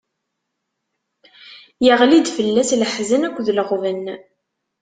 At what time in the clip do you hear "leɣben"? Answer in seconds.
3.57-4.05